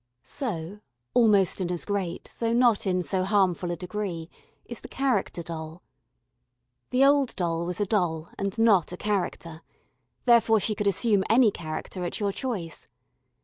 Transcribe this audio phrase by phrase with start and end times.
[0.23, 0.79] So,
[1.13, 4.31] almost in as great, though not in so harmful a degree,
[4.65, 5.83] is the "character doll."
[6.89, 9.61] The old doll was a doll, and not a character.
[10.25, 12.87] Therefore she could assume any character at your choice.